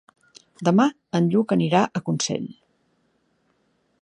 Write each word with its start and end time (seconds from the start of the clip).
Demà 0.69 0.87
en 1.19 1.29
Lluc 1.35 1.55
anirà 1.57 1.83
a 1.85 2.03
Consell. 2.09 2.51